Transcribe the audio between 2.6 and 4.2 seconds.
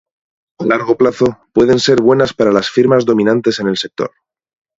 firmas dominantes en el sector.